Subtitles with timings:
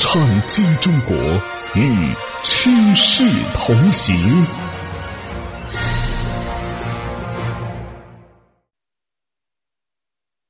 [0.00, 1.14] 创新中国
[1.74, 4.16] 与趋势同行。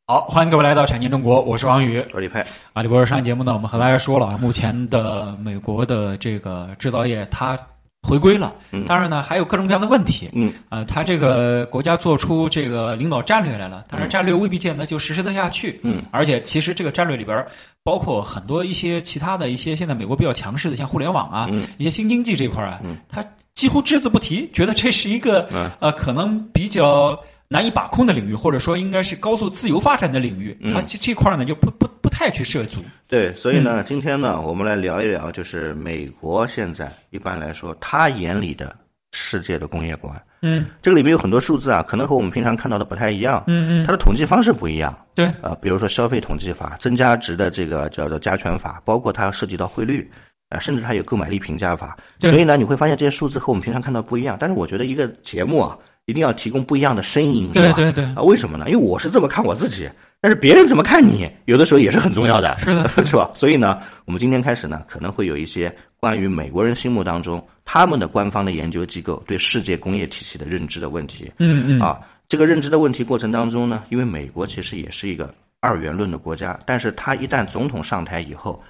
[0.07, 2.41] 好，欢迎各位来到产经中国，我是王宇，我是李佩。
[2.73, 7.59] 啊，李博士，上一节目呢，我们和大家说了啊，目前的美国的这个制造业它
[8.03, 8.55] 回归了，
[8.87, 10.29] 当然呢，还有各种各样的问题。
[10.33, 15.79] 嗯，啊，他这个国家做出这个领导战略来了，但是战略未必见得就实施得下去。
[15.83, 17.47] 嗯，而且其实这个战略里边
[17.83, 25.49] 包括很多一些其他的一些现在美国比较强势的，像互联网啊，一些新经济这块啊，他几乎只字不提，觉得这是一个
[25.81, 27.19] 呃可能比较。
[27.53, 32.85] 难以把控的领域，或者说应该是高速自由发展的领域，他这这块呢就不不不太去涉足。
[33.07, 38.77] 对，所以呢，今天呢，我们来聊一聊，就是美国现在一般来说他眼里的
[39.13, 40.21] 世界的工业观。
[40.43, 43.43] 嗯，这个里面有很多数字啊，可能和我们平常看到的不太一样。
[43.47, 44.97] 嗯嗯，它的统计方式不一样。
[45.15, 50.11] 对，呃，比如说消费统计法、增加值的这个叫做加权法，包括它涉及到汇率，
[50.49, 51.97] 啊，甚至它有购买力评价法。
[52.21, 54.37] 所以呢，你会发现这些数字和我们平常看到不一样。
[54.39, 55.77] 但是我觉得一个节目啊。
[56.07, 58.23] 一定要提供不一样的声音，对对对啊？
[58.23, 58.69] 为什么呢？
[58.69, 59.89] 因为我是这么看我自己，
[60.23, 63.31] 但是别人怎么看你，有的时候也是很重要的， 是的， 是吧？
[63.35, 71.33] 所以呢，我们今天开始呢，可能会有一些关于美国人心目当中他们的官方的研究机构对世界工业体系的认知的问题。
[71.39, 71.99] 嗯嗯啊，
[72.29, 78.63] 这个认知的问题过程当中呢，因为美国其实也是一个二元论的国家，但是他一旦总统上台以后，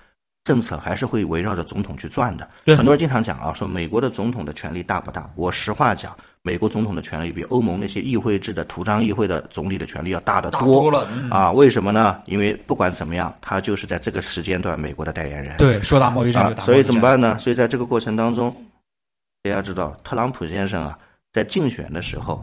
[0.44, 2.48] 政策还是会围绕着总统去转的。
[2.76, 5.28] 很多人经常讲啊，说美国的总统的权力大不大？
[5.34, 6.16] 我实话讲。
[6.42, 11.52] 美国总统的权力比欧盟那些议会制的图章议会的总理的权力要大得多了啊！
[11.52, 12.20] 为什么呢？
[12.24, 15.56] 因为不管怎么样，他就是在这个时间段美国的代言人。
[15.58, 17.38] 对，说打贸易战，所以怎么办呢？
[17.38, 18.54] 所以在这个过程当中，
[19.42, 20.98] 大家知道，特朗普先生啊，
[21.32, 22.42] 在竞选的时候。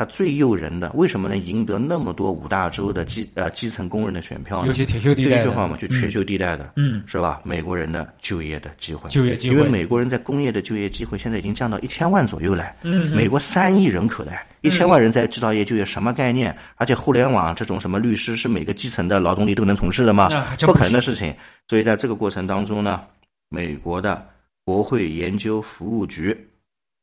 [0.00, 4.68] 他最诱人的，为什么能赢得那么多五大洲的基呃基层工人的选票呢？
[4.68, 7.38] 尤其铁锈地带一句话嘛，就铁锈地带的，嗯，是吧？
[7.44, 12.64] 美国人的就业的机会，就业机会，因为美国人在工业的就业机会现在已经降到一千万左右了。
[12.80, 16.56] 嗯，美国三亿人口的，一千万人在制造业就业什么概念？
[16.76, 20.30] 而且互联网这种什么律师是每个基层的劳动力都能从事的吗？
[20.60, 21.30] 不可能的事情。
[21.68, 23.02] 所以在这个过程当中呢，
[23.50, 24.26] 美国的
[24.64, 26.34] 国会研究服务局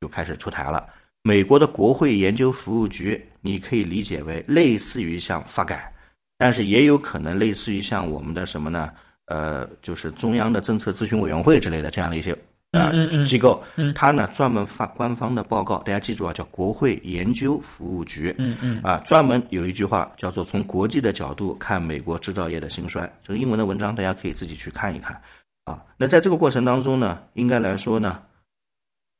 [0.02, 0.88] 就开始出台了。
[1.27, 5.91] 美国的国会研究服务局，你可以理解为类似于像发改，
[6.38, 8.93] 但是也有可能类似于像我们的什么呢？
[9.25, 12.31] 呃，就是中央的政策咨询委员会之类的这样的一些
[12.71, 12.93] 啊
[13.27, 13.61] 机构，
[13.93, 15.79] 它呢专门发官方的报告。
[15.79, 18.33] 大家记住啊，叫国会研究服务局。
[18.38, 23.01] 嗯嗯啊，专门有一句话叫做“从国际的角度看美国制造业的兴衰”。
[23.21, 25.21] 这个英文的文章大家可以自己去看一看。
[25.65, 28.21] 啊，那在这个过程当中呢，应该来说呢。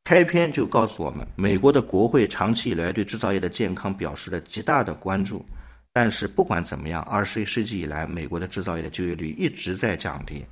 [0.07, 5.45] 开篇就告诉我们，美国的国会长期以来对制造业的健康表示了极大的关注。
[5.91, 10.45] 但是不管怎么样，二十一世纪以来，美国的制造业的就业率一直在降低，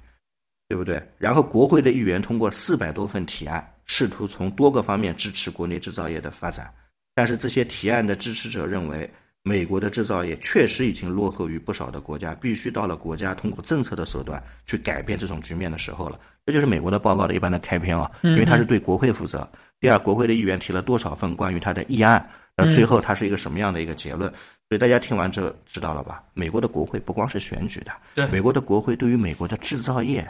[0.67, 1.01] 对不对？
[1.17, 6.69] 然后国会的议员通过四百多份提案，试图从多个方面支持国内制造业的发展。
[7.13, 9.09] 但是这些提案的支持者认为，
[9.47, 16.19] 美国的制造业确实已经落后于不少的国家，必须到了国家通过政策的手段去改变这种局面的时候了。
[16.47, 19.47] 这就是美国的报告的一般的开篇啊，因为它是对国会负责。
[19.79, 24.31] 第二，国会的议员提了多少份关于他的议案，那最后它是一个什么样的一个结论？
[24.67, 26.23] 所以大家听完之后知道了吧？
[26.33, 30.27] 美国的国会不光是选举的，对，美国的国会对于美国的制造业，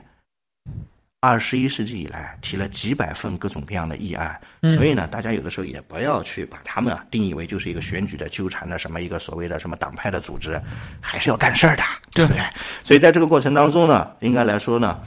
[1.25, 4.39] 二十一世纪以来提了几百份各种各样的议案。
[4.75, 10.61] 所以呢，大家有的时候也不要去把他们啊定义为就是一个选举的纠缠的什么一个所谓的什么党派的组织，
[11.01, 12.41] 还是要干事儿的，对不对？
[12.83, 14.99] 所以在这个过程当中呢，应该来说呢。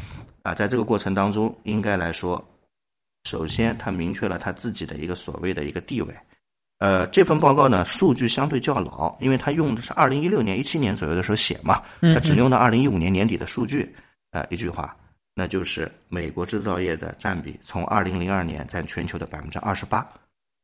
[0.45, 2.43] 啊，在这个过程当中，应该来说，
[3.25, 6.15] 首先他明确了他自己的一个所谓的一个地位。
[6.79, 13.95] 呃，这份报告呢，数据相对较老，因为他用的是二零一六年、一七年左右的时候写嘛，他只用到二零一五年年底的数据。
[14.31, 14.97] 呃，一句话，
[15.39, 20.05] 那就是美国制造业的占比从二零零二年占全球的百分之二十八，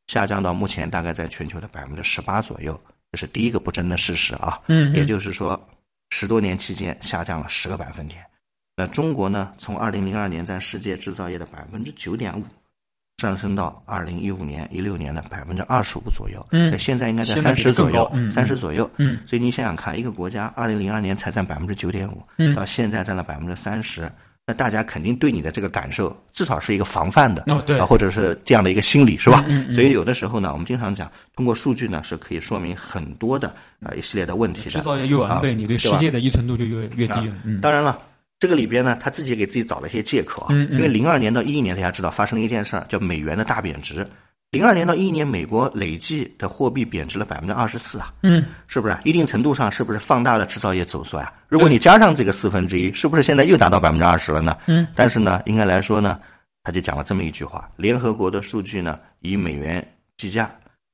[0.07, 2.77] 下降到目前大概在全球的百分之十八左右，
[3.13, 4.59] 这是第一个不争的事实啊。
[4.67, 5.57] 嗯，也就是说，
[6.09, 8.21] 十多年期间下降了十个百分点。
[8.75, 9.53] 那中国呢？
[9.57, 12.43] 从二零零二年占世界制造业的百分之九点五，
[13.19, 16.45] 上升到二零一五年、一六年的百分之二十五左右。
[16.51, 18.91] 嗯，现在应该在三十左右，三十左右。
[18.97, 24.11] 嗯，所以你想想看，一个国家二零零二年才占百分之九点五，嗯，到现在占了百分之三十，
[24.47, 29.43] 那大家肯定对你的这个感受至少是一个防范的，哦对啊，或者是这样的一个心理，是吧？
[29.47, 33.47] 嗯嗯嗯所以有的时候呢，我们经常讲，通过数据呢是可以说明很多的
[33.81, 34.71] 啊、一系列的问题的。
[34.71, 37.97] 制造业越完备，啊你对世界的依存度就越越低当然了，
[38.37, 40.53] 这个里边呢，他自己给自己找了一些借口啊。
[40.53, 44.05] 因为零二年到一一年，大家知道发生了一件事儿，叫美元的大贬值。
[44.55, 48.97] 零二年到一一年，美国累计的货币贬值了百分之二十四啊，嗯，是不是？
[49.03, 54.57] 一定程度上是不是放大了制造业走缩呀、如果你加上这个四分之一，是不是现在又达到百分之二十了呢？
[54.67, 56.21] 嗯，但是呢，应该来说呢，
[56.63, 59.85] 他就讲了这么一句话：联合国的数据呢以美元
[60.15, 60.49] 计价，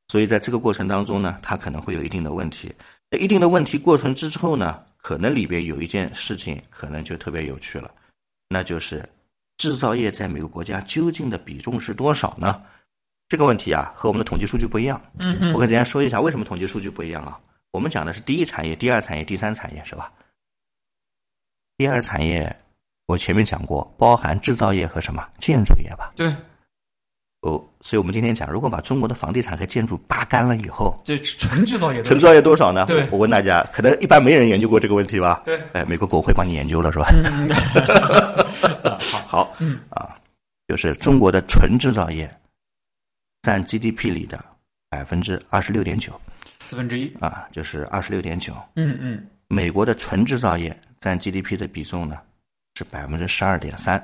[0.07, 2.73] 所以在这个过程当中呢，它可能会有一定的问题。
[3.11, 7.91] 在一定的问题过程之后呢，可能里边有一件事情可能就特别有趣了，
[8.49, 9.07] 那就是
[9.57, 12.59] 制造业在每个国家究竟的比重是多少呢？
[13.31, 15.01] 这个问题啊，和我们的统计数据不一样。
[15.19, 17.39] 嗯嗯我跟大家说一下为什么统计数据不一样啊？
[17.71, 20.11] 我们讲的是第一产业、第二产业、第三产业，是吧？
[21.77, 22.53] 第二产业
[23.05, 26.11] 我前面讲过，包含制造业和什么建筑业吧？
[26.13, 26.27] 对，
[27.39, 32.83] 哦，所以我们今天讲，如果把中国的房地产和建筑扒干了以后，这纯制造业纯制造业多少呢？
[32.85, 35.41] 对我问大家，可能一般没人研究过这个问题吧？
[35.45, 37.07] 对，哎，美国国会帮你研究了是吧？
[38.99, 40.17] 好，好，嗯啊，
[40.67, 42.29] 就是中国的纯制造业
[43.41, 44.43] 占 GDP 里的
[44.89, 46.19] 百分之二十六点九
[46.59, 47.13] 四分之一。
[47.15, 48.53] 啊，就是二十六点九。
[48.75, 52.21] 嗯嗯美国的纯制造业占 GDP 的比重呢
[52.75, 54.01] 是百分之十二点三，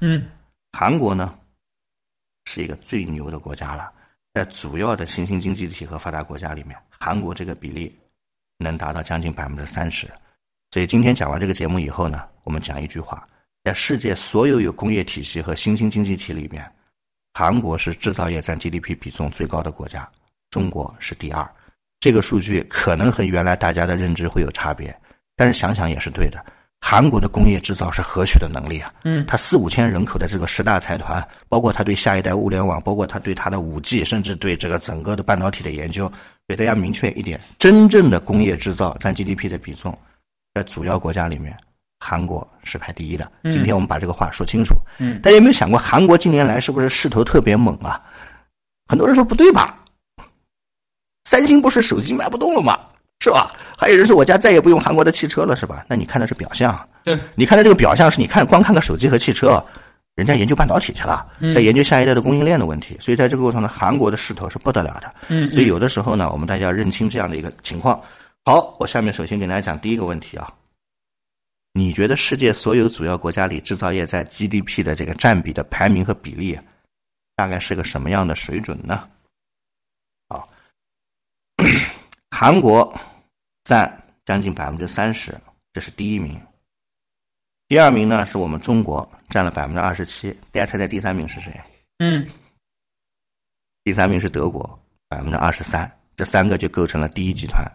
[0.00, 0.26] 嗯
[0.72, 1.38] 韩国呢
[2.46, 3.92] 是一个最牛的国家了，
[4.32, 7.94] 在主要的新兴经济体和发达国家里面，韩国这个比例
[8.58, 10.08] 能达到将近百分之三十。
[10.70, 13.28] 所以今天讲完这个节目以后呢，我们讲一句话：
[13.64, 16.70] 在世界所有有工业体系和新兴经济体里面，
[17.38, 20.08] 韩国是制造业占 GDP 比重最高的国家，
[20.48, 21.46] 中国是第二。
[22.00, 24.98] 这个数据可能和原来大家的认知会有差别，
[25.36, 26.42] 但是想想也是对的。
[26.80, 28.90] 韩国的工业制造是何许的能力啊？
[29.04, 36.10] 嗯，它四五千人口的这个十大财团，包括它对下一代物联网，包括它对它的五 G，甚至对这个整个的半导体的研究，
[36.48, 39.94] 给大家明确一点：真正的工业制造占 GDP 的比重，
[40.54, 41.54] 在主要国家里面，
[41.98, 43.30] 韩国是排第一的。
[43.50, 44.74] 今天我们把这个话说清楚。
[44.98, 48.00] 嗯大家有没有想过，韩国近年来是不是势头特别猛啊？
[48.88, 49.78] 很多人说不对吧？
[51.24, 52.78] 三星不是手机卖不动了吗？
[53.20, 53.52] 是吧？
[53.76, 55.84] 还有人说我家再也不用韩国的汽车了，是吧？
[55.88, 56.88] 那你看的是表象。
[57.02, 59.62] 对，你看的这个表象是你看光看个手机和汽车，
[60.14, 62.96] 人家研究半导体去了，在研究下一代的供应链的问题。
[63.00, 65.14] 所以在这个过程中，韩国的势头是不得了的。
[65.28, 68.00] 嗯，所以有的时候呢，我们大家要认清这样的一个情况。
[68.44, 70.48] 好，我下面首先给大家讲第一个问题啊，
[71.76, 76.58] 你觉得世界所有主要国家里制造业在 GDP 的这个占比的排名和比例，
[77.34, 79.06] 大概是个什么样的水准呢？
[80.30, 80.48] 好，
[82.30, 82.98] 韩国
[83.64, 85.38] 占将近百分之三十，
[85.74, 86.40] 这是第一名。
[87.68, 90.32] 第二名呢是我们中国，占了百分之二十七。
[90.50, 91.60] 大家猜猜第三名是谁？
[91.98, 92.26] 嗯
[93.84, 95.90] 第三名是德国，百分之二十三。
[96.16, 97.70] 这三个就构成了第一集团，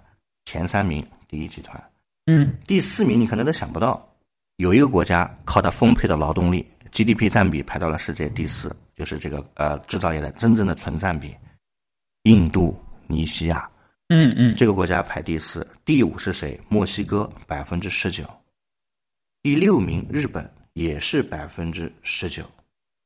[0.45, 1.91] 前三名第一集团。
[2.28, 4.08] 嗯第四名你可能都想不到，
[4.58, 11.36] 有一个国家靠它丰沛的劳动力，GDP 占比排到了世界第四，就是这个呃制造业的真正的纯占比，
[12.24, 13.70] 印度尼西亚
[14.10, 16.60] 嗯嗯这个国家排第四，第五是谁？
[16.70, 18.24] 墨西哥百分之十九，
[19.42, 22.44] 第六名日本也是百分之十九，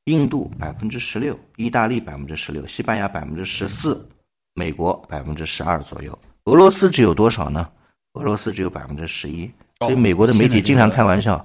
[0.04, 4.06] 印度百分之十六，意大利百分之十六，西班牙百分之十四，
[4.52, 7.70] 美国百分之十二左右，俄罗斯只有多少呢？
[8.16, 11.44] 俄罗斯只有百分之十一，所以美国的媒体经常开玩笑。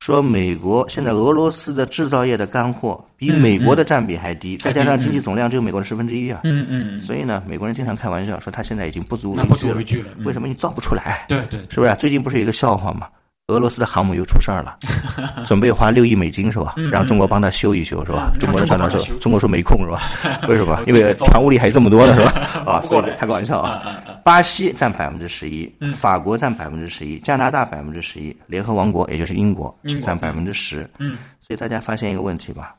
[0.00, 10.10] 说美国现在俄罗斯的制造业的干货比美国的占比还低，再加上经济总量只有美国的十分之一啊，嗯嗯，所以呢，美国人经常开玩笑说他现在已经不足为惧了。
[10.14, 11.24] 足为什么你造不出来？
[11.28, 11.92] 对对，是不是？
[11.96, 13.08] 最近不是有一个笑话吗？
[13.48, 14.76] 俄罗斯的航母又出事儿了，
[15.46, 16.74] 准备花六亿美金是吧？
[16.92, 18.30] 让中国帮他修一修是吧？
[18.38, 20.02] 中国的船长说，中国说没空是吧？
[20.48, 20.78] 为什么？
[20.86, 22.32] 因为船坞里还有这么多呢是吧？
[22.72, 23.82] 啊，所以开个玩笑啊。
[24.22, 30.86] 巴西占百分之十一，法国占百分之十一，加拿大百分之十一，联合王国也就是英国英国占百分之十。
[30.98, 32.74] 嗯，所以大家发现一个问题吧，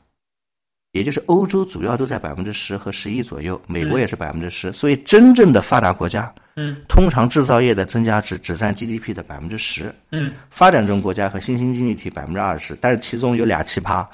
[0.92, 14.04] 也就是欧洲主要都在百分之十和十一左右，美国也是百分之十，所以真正的发达国家，嗯，通常制造业的增加值只占 GDP 的百分之十，嗯，发展中国家和新兴经济体百分之二十，但是其中有俩奇葩。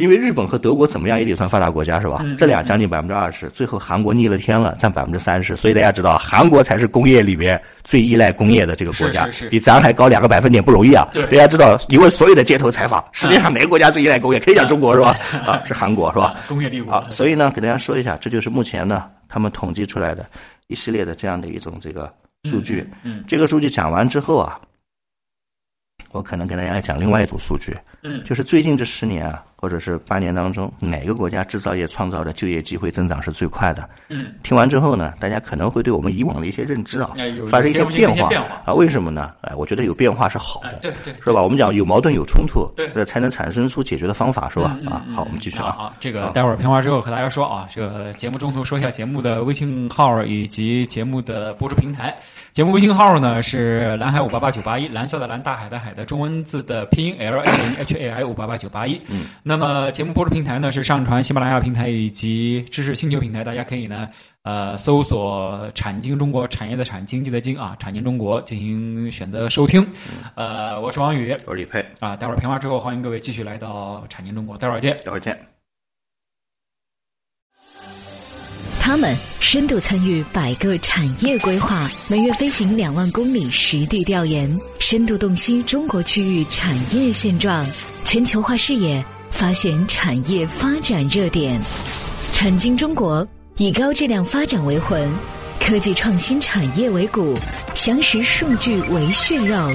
[0.00, 2.20] 因为日本和德国怎么样也得算发达国家是吧？
[2.24, 5.54] 嗯这俩将近百分之二十，最后韩国逆了天了，占百分之三十。
[5.54, 11.06] 所以大家知道，韩国才是工业里边最依赖工业的这个国家，比咱还高两个百分点不容易啊！
[11.12, 14.40] 对大家知道，你问所有的街头采访，世界上哪个国家最依赖工业？
[14.40, 15.14] 可以讲中国是吧？
[15.46, 16.34] 啊，是韩国是吧？
[16.48, 20.24] 工业帝国啊，所以呢，给大家说一下，这就是目前呢他们统计出来的
[20.68, 22.12] 一系列的这样的一种这个
[22.44, 22.88] 数据。
[23.02, 24.58] 嗯这个数据讲完之后啊，
[26.12, 33.86] 我可能给大家讲另外一组数据，嗯，就是最近这十年啊，或者是八年当中，哪个国家制造业创造的就业机会增长是最快的？
[34.08, 37.10] 嗯，听完之后呢，大家可能会对我们以往的一些认知啊
[37.50, 38.30] 发生一些变化
[38.64, 38.72] 啊？
[38.72, 39.32] 为什么呢？
[39.42, 41.42] 哎，我觉得有变化是好的，对对，是吧？
[41.42, 44.78] 我们讲有矛盾有冲突，对，才能产生出解决的方法，是吧？
[44.86, 45.74] 啊，好，我们继续啊。
[45.76, 52.16] 好，这个待会儿片花之后和大家说啊，这个节目中途说一下节目的微信号以及节目的播出平台。
[52.52, 59.00] 节目微信号呢是蓝海五八八九八一，蓝色的蓝，大海的海的中文字的拼音 L A N H A I 五八八九八一。
[59.08, 64.08] 嗯，那么节目播出平台呢是上传喜马拉雅平台以及知识星球平台，大家可以呢
[64.44, 69.84] 呃搜索“产经中国”产业的产经济的经啊，产经中国进行选择收听。
[70.36, 72.14] 呃，我是王宇，我是李佩啊。
[72.14, 75.36] 待会儿片花之后，欢迎各位继续来到产经中国，待会儿见，待会儿见。
[78.80, 87.66] 他们深度参与百个产业规划，每月飞行两万公里实地调研，深度洞悉中国区域产业现状，
[88.04, 91.60] 全球化视野发现产业发展热点。
[92.32, 95.12] 产经中国以高质量发展为魂，
[95.58, 97.34] 科技创新产业为骨，
[97.74, 99.72] 详实数据为血肉，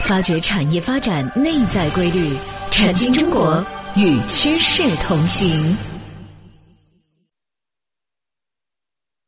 [0.00, 2.36] 发掘产业发展内在规律。
[2.70, 3.64] 产经中国
[3.96, 5.76] 与趋势同行。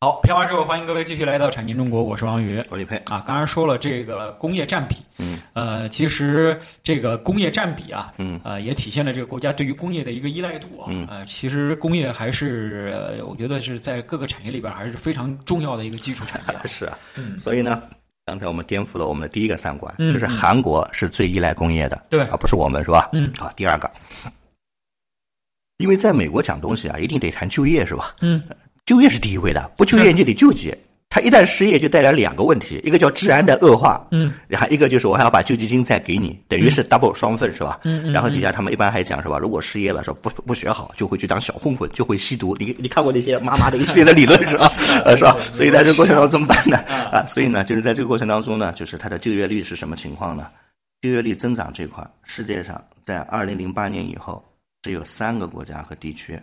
[0.03, 3.23] 好，片完之后，欢迎各位继续来到产经中国，我是王宇，我李佩啊。
[3.27, 16.59] 刚才说了这个工业占比，嗯，呃，其实这个工业占比啊，嗯，呃，也体现了这个国家对于工业的一个依赖度啊，嗯，呃，其实工业还是我觉得是在各个产业里边还是非常重要的一个基础产业。
[16.65, 17.83] 是啊，嗯，所以呢，
[18.25, 23.11] 刚才我们颠覆了我们的第一个三观，就是韩国是最依赖工业的，对，而不是我们，是吧？
[23.13, 23.91] 嗯，好，第二个，
[25.77, 28.17] 因为在美国讲东西啊，一定得谈就业，是吧？
[28.23, 28.43] 嗯。
[28.91, 30.75] 就业是第一位的，不就业你就得救济。
[31.09, 37.79] 他一旦失业，就带来两个问题，一个叫治安的恶化，嗯，然后一个就是我还要把救济金再给你，等于是 double 双份，是吧？
[37.85, 39.39] 嗯然后底下他们一般还讲是吧？
[39.39, 42.57] 如果失业了，说不不学好，就会去当小混混，就会吸毒。
[42.59, 44.73] 你你看过那些妈妈的一系列的理论是吧？
[45.07, 45.37] 呃，是吧？
[45.53, 46.79] 所以在这个过程中怎么办呢？
[47.13, 50.49] 啊，所以呢，就是在这个过程当中呢，就是他的就业率是什么情况呢？
[51.01, 54.45] 就业率增长这块，世界上在二零零八年以后，
[54.83, 56.41] 只有三个国家和地区。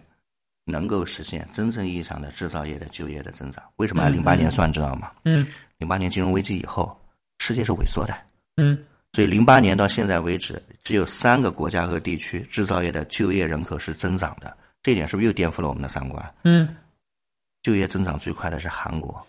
[0.67, 5.11] 能够实现真正意义上的制造业的就业的增长，为什么按零八年算知道吗？
[5.23, 5.47] 嗯，
[5.77, 6.95] 零八年金融危机以后，
[7.39, 8.13] 世界是萎缩的。
[8.57, 8.77] 嗯，
[9.13, 16.33] 所以零八年到现在为止，只有三个国家和地区制造业的就业人口是增长的，这一点是不是又颠覆了我们的三观？
[16.43, 16.67] 嗯，
[17.63, 19.25] 就业增长最快的是韩国，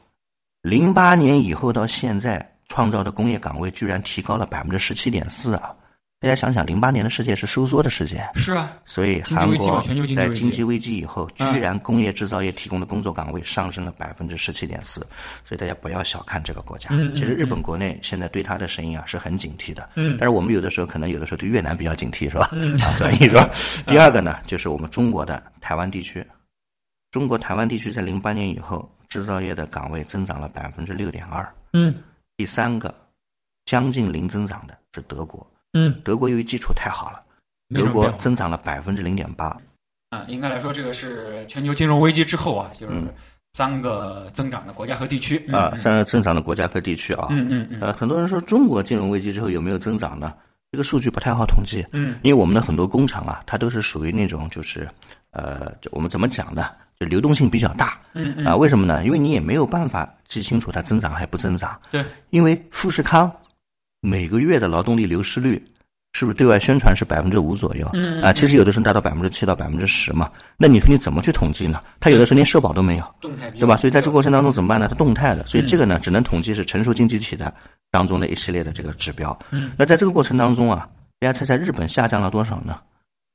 [0.62, 5.74] 零八年以后到现在创造的工业岗位居然提高了百分之十七点四啊！
[6.20, 9.80] 大家想想，零八年的世界是收缩的世界，是啊，所以韩国
[10.16, 14.98] 在经济危机以后，居然工业制造业提供的工作岗位上升了百分之十七点四，
[15.44, 16.88] 所以大家不要小看这个国家。
[17.14, 22.50] 其实日本国内现在对它的声音啊是很警惕的，嗯，但是我们有的时候可能有的时候对越南比较警惕，是吧？
[22.84, 23.48] 啊，转移是吧？
[23.86, 26.26] 第二个呢，就是我们中国的台湾地区，
[27.12, 31.94] 中国台湾地区在零八年以后制造业的岗位增长了百分之六点二，嗯，
[32.36, 32.92] 第三个
[33.66, 35.48] 将近零增长的是德国。
[35.74, 37.22] 嗯，德国由于基础太好了，
[37.74, 39.56] 德国增长了百分之零点八。
[40.10, 42.94] 啊，应该来说，这个是全球金融危机之后啊，就是
[43.52, 47.26] 三个增长的国家和地区啊，三个增长的国家和地区啊。
[47.28, 47.78] 嗯嗯嗯。
[47.82, 50.32] 呃，很多人说中国金融危机之后有没有增长呢？
[50.72, 51.84] 这个数据不太好统计。
[51.92, 52.18] 嗯。
[52.22, 54.88] 因为我们的很多工厂啊，它都是属于那种就是，
[55.32, 56.70] 呃，我们怎么讲呢？
[56.98, 58.00] 就流动性比较大。
[58.14, 58.46] 嗯嗯。
[58.46, 59.04] 啊，为什么呢？
[59.04, 61.78] 因为你也没有办法记清楚它增长还不增长。
[61.90, 62.02] 对。
[62.30, 63.30] 因为富士康。
[64.00, 65.62] 每个月的劳动力流失率，
[66.12, 67.88] 是不是对外宣传是百分之五左右？
[67.94, 70.30] 嗯啊，其实有的时候达到百分之七到百分之十嘛。
[70.56, 71.80] 那你说你怎么去统计呢？
[72.00, 73.76] 他有的时候连社保都没有，动态对吧？
[73.76, 74.86] 所以在这个过程当中怎么办呢？
[74.88, 77.52] 它动态的，所以这个呢只能统计是成熟经济体的
[77.90, 79.36] 当中的一系列的这个指标。
[79.50, 80.88] 嗯，那在这个过程当中啊，
[81.18, 82.80] 大家猜猜日本下降了多少呢？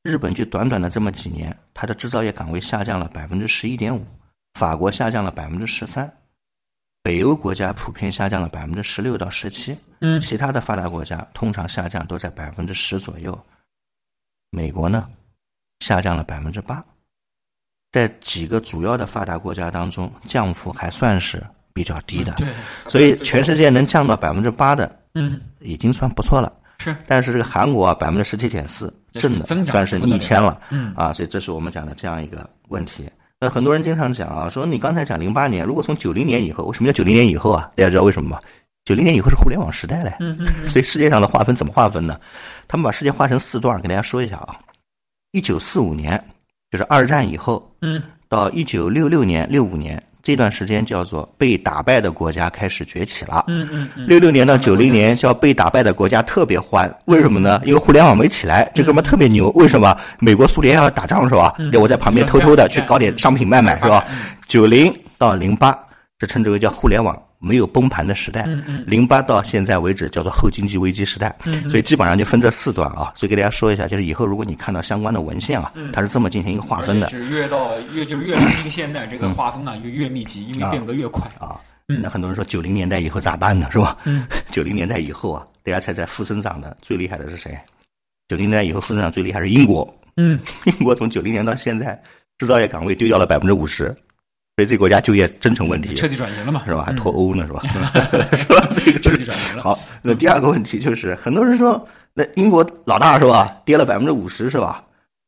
[0.03, 4.05] 日本就短短的这么几年，它的制造业岗位下降了百分之十一点五，
[4.59, 6.11] 法国下降了百分之十三。
[7.03, 13.37] 北欧国家普遍下降了百分之十六到十七，嗯，其他的发达国家通常下降都在百分之十左右。
[14.51, 15.09] 美国呢，
[15.81, 16.81] 下降了百分之八，
[17.91, 21.43] 在几个主要的发达国家当中，降幅还算是
[21.73, 22.31] 比较低的。
[22.35, 22.47] 对，
[22.87, 26.53] 所以全世界能降到百分之八的，嗯，已经算不错了。
[26.77, 30.61] 是，但是这个韩国啊，百分之十七点四，正的算是逆天了。
[30.69, 33.11] 嗯，啊，所以这是我们讲的这样一个问题。
[33.43, 37.69] 那很多人经常讲啊，说你刚才讲零八年，如果从九零年以后，为什么叫九零年以后啊？
[37.75, 38.39] 大家知道为什么吗？
[38.85, 40.15] 九零年以后是互联网时代嘞，
[40.65, 42.17] 所以世界上的划分怎么划分呢？
[42.69, 44.55] 他们把世界划成四段，给大家说一下啊。
[45.33, 46.23] 一九四五年
[46.71, 53.43] 就是二战以后，嗯，到一九六六年、六五年这段时间叫做被打败的国家开始崛起了。
[53.49, 57.61] 嗯嗯嗯，六六年到九零年叫被打败的国家特别欢，为什么呢？
[57.65, 59.49] 因为互联网没起来，这哥们特别牛。
[59.49, 59.93] 为什么？
[60.19, 61.53] 美国、苏联要打仗是吧？
[61.77, 64.01] 我在旁边偷偷的去搞点商品卖卖是吧？
[64.47, 65.77] 九零到零八，
[66.17, 67.21] 这称之为叫互联网。
[67.43, 68.47] 没有崩盘的时代，
[68.87, 71.35] 零八到现在为止叫做后经济危机时代，
[71.69, 73.11] 所以基本上就分这四段啊。
[73.15, 77.09] 所以给大家说一下，就是以后如果你看到相关的文献啊，它是这么进行一个划分的。
[77.09, 81.59] 是越到越就是越临近现代，这个划分呢就越密集，因为变革越快啊。
[81.85, 83.67] 那很多人说九零年代以后咋办呢？
[83.69, 83.97] 是吧？
[84.49, 87.59] 九零年代以后啊，大家猜猜负增长的最厉害的是谁？
[88.29, 89.93] 九零年代以后负增长最厉害是英国。
[90.15, 92.01] 嗯， 英国从九零年到现在，
[92.37, 93.93] 制造业岗位丢掉了百分之五十。
[94.55, 96.83] 所以这个国家就业真成问题，彻底转型了嘛，是吧？
[96.85, 97.61] 还脱欧呢，是吧？
[98.35, 98.67] 是吧？
[98.69, 99.63] 这个彻底转型了。
[99.63, 103.51] 好，那第二个问题就是，很多人说，那英国老大是吧？
[103.65, 104.83] 跌了百分之五十是吧？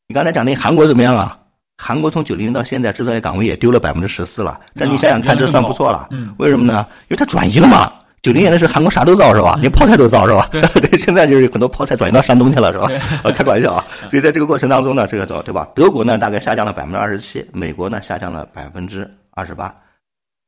[0.07, 1.37] 你刚才讲那韩国怎么样啊？
[1.77, 4.59] 韩国从九零年到现在，制造业岗位也丢了百分之十四了。
[4.75, 6.07] 但你想想看，这算不错了。
[6.37, 6.85] 为什么呢？
[7.09, 7.91] 因为它转移了嘛。
[8.25, 9.55] 九零年的时候，韩国啥都造是吧？
[9.61, 10.49] 连泡菜都造是吧？
[10.51, 12.87] 对， 现在就是很多泡菜转移到山东去了是吧？
[13.35, 13.85] 开个玩笑啊！
[14.09, 15.69] 所以在这个过程当中呢，这个对吧？
[15.75, 19.71] 德国呢大概下降了百分之二十七，美国呢下降了百分之二十八，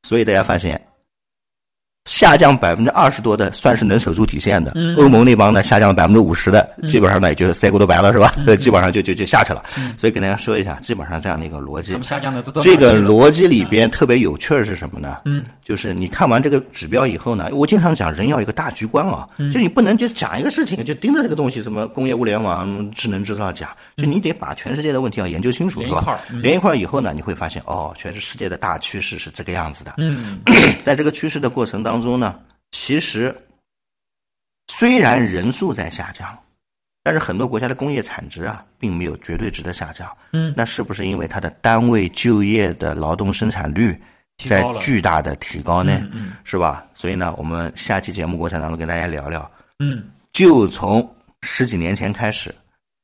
[0.02, 0.87] 所以大家发现。
[2.08, 4.72] 下降百分之二十多的，算是能守住底线的。
[4.96, 8.32] 欧盟那帮呢，下降了百分之五十的，基本上呢也就塞锅都白了，是吧？
[8.46, 9.62] 呃， 基本上就就就下去了。
[9.98, 11.94] 所以跟大家说一下，基本上这样的一个逻辑。
[12.02, 15.18] 下降的都这个逻辑里边特别有趣的是什么呢？
[15.26, 26.18] 嗯，就是你看完这个指标以后呢，我经常讲人要一个大局观啊，就你不能就讲一个事情就盯着这个东西，什么工业物联网、智能制造讲，就你得把全世界的问题要研究清楚，是吧？
[26.42, 29.92] 连一块以后呢，你会发现哦，全是世界的大趋势是这个样子的。
[29.98, 30.38] 嗯，
[30.86, 31.97] 在这个趋势的过程当中。
[32.00, 32.40] 中呢，
[32.70, 33.34] 其实
[34.68, 36.38] 虽然人数在下降，
[37.02, 40.10] 但是很多国家的工业产值啊，并没有绝对值的下降。
[40.32, 44.00] 嗯，那是不是因为它的单位就业的劳动生产率
[44.44, 46.06] 在巨大的提高呢？
[46.12, 46.86] 嗯，是吧？
[46.94, 49.50] 所以呢，我们下期节目过程当中跟大家聊聊。
[49.78, 52.54] 嗯，就从十几年前开始。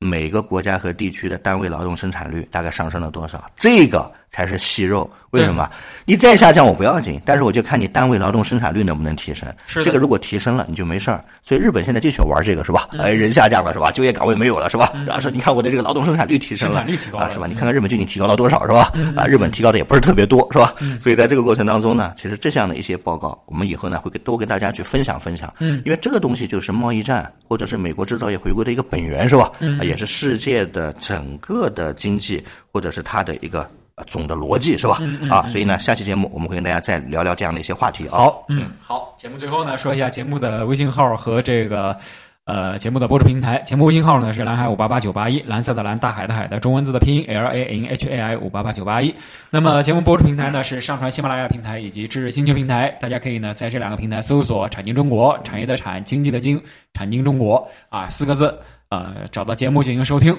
[0.01, 3.51] 每个国家和地区的单位劳动生产率大概上升了多少？
[3.57, 5.09] 这个才是细肉。
[5.31, 5.69] 为什么？
[6.05, 9.49] 你再下降我不要紧，但是我就看你单位劳动生产率能不能提升。
[9.67, 11.25] 是这个如果提升了，你就没事儿。
[11.43, 12.89] 所以日本现在就喜欢玩这个，是吧？
[12.99, 13.91] 哎，人下降了，是吧？
[13.93, 14.93] 就业岗位没有了，是吧？
[15.07, 16.81] 然后说你看我的这个劳动生产率提升了，
[17.17, 17.47] 啊，是吧？
[17.47, 18.93] 你看看日本究竟提高了多少，是吧？
[19.17, 20.75] 啊，日本提高的也不是特别多，是吧？
[21.01, 25.53] 所以在这个过程当中呢，其实这样的一些报告，我们以后呢会跟多跟大家去分享分享。
[25.59, 29.51] 嗯，因为这个东西就是贸易战或者是美国制造业回归的一个本源，是吧？
[29.59, 30.65] 嗯，也是世界。
[30.75, 32.43] 的整个的经济，
[32.73, 33.69] 或者是它的一个
[34.07, 34.99] 总的逻辑，是吧？
[35.31, 38.09] 啊，所以呢，下期节目我们会跟大家再聊聊这样的一些话题。
[38.09, 41.97] 好，嗯，好，节目最后呢，说一下节目的微信号和这个
[42.45, 43.59] 呃节目的播出平台。
[43.61, 49.15] 节目微信号呢是蓝海五八八九八一，蓝色的蓝，大海的海的中文字的拼音 L A N H A I 五八八九八一。
[49.49, 56.61] 那么节目播出平台呢是上传喜马拉雅平台以及知识星球平台，大家可以呢在这两个平台搜索“产经中国”，产业的产，经济的经，
[56.95, 60.37] 产经中国啊四个字，呃，找到节目进行收听。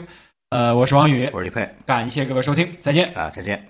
[0.56, 3.12] 呃，我是王宇，我是李佩，感谢各位收听，再见。
[3.14, 3.62] 啊，再见。